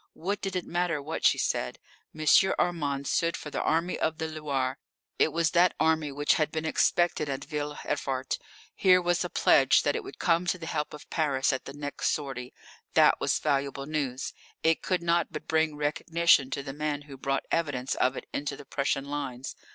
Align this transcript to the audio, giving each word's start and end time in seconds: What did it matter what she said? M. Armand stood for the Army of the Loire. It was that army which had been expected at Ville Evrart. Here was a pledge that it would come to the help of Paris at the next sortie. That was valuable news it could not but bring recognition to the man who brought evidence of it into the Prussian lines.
What 0.13 0.41
did 0.41 0.55
it 0.55 0.65
matter 0.65 0.99
what 0.99 1.23
she 1.23 1.37
said? 1.37 1.77
M. 2.19 2.25
Armand 2.57 3.05
stood 3.05 3.37
for 3.37 3.51
the 3.51 3.61
Army 3.61 3.99
of 3.99 4.17
the 4.17 4.27
Loire. 4.27 4.79
It 5.19 5.31
was 5.31 5.51
that 5.51 5.75
army 5.79 6.11
which 6.11 6.33
had 6.33 6.51
been 6.51 6.65
expected 6.65 7.29
at 7.29 7.45
Ville 7.45 7.75
Evrart. 7.83 8.39
Here 8.73 8.99
was 8.99 9.23
a 9.23 9.29
pledge 9.29 9.83
that 9.83 9.95
it 9.95 10.03
would 10.03 10.17
come 10.17 10.47
to 10.47 10.57
the 10.57 10.65
help 10.65 10.95
of 10.95 11.07
Paris 11.11 11.53
at 11.53 11.65
the 11.65 11.73
next 11.73 12.09
sortie. 12.13 12.51
That 12.95 13.19
was 13.21 13.37
valuable 13.37 13.85
news 13.85 14.33
it 14.63 14.81
could 14.81 15.03
not 15.03 15.27
but 15.29 15.47
bring 15.47 15.75
recognition 15.75 16.49
to 16.49 16.63
the 16.63 16.73
man 16.73 17.03
who 17.03 17.15
brought 17.15 17.45
evidence 17.51 17.93
of 17.93 18.17
it 18.17 18.25
into 18.33 18.55
the 18.57 18.65
Prussian 18.65 19.05
lines. 19.05 19.55